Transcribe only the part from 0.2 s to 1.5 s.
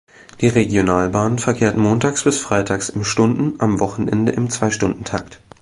Die Regionalbahn